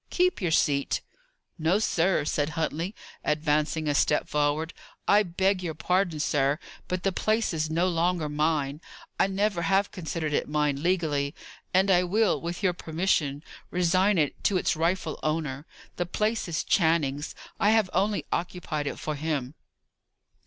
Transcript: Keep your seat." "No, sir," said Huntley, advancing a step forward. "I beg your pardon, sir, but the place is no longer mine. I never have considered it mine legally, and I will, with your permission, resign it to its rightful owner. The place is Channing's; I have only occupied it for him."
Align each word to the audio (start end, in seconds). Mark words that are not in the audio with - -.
Keep 0.09 0.41
your 0.41 0.49
seat." 0.49 1.01
"No, 1.59 1.77
sir," 1.77 2.25
said 2.25 2.49
Huntley, 2.57 2.95
advancing 3.23 3.87
a 3.87 3.93
step 3.93 4.27
forward. 4.27 4.73
"I 5.07 5.21
beg 5.21 5.61
your 5.61 5.75
pardon, 5.75 6.19
sir, 6.19 6.57
but 6.87 7.03
the 7.03 7.11
place 7.11 7.53
is 7.53 7.69
no 7.69 7.87
longer 7.87 8.27
mine. 8.27 8.81
I 9.19 9.27
never 9.27 9.61
have 9.61 9.91
considered 9.91 10.33
it 10.33 10.49
mine 10.49 10.81
legally, 10.81 11.35
and 11.71 11.91
I 11.91 12.01
will, 12.03 12.41
with 12.41 12.63
your 12.63 12.73
permission, 12.73 13.43
resign 13.69 14.17
it 14.17 14.43
to 14.45 14.57
its 14.57 14.75
rightful 14.75 15.19
owner. 15.21 15.67
The 15.97 16.07
place 16.07 16.47
is 16.47 16.63
Channing's; 16.63 17.35
I 17.59 17.69
have 17.69 17.87
only 17.93 18.25
occupied 18.33 18.87
it 18.87 18.97
for 18.97 19.13
him." 19.13 19.53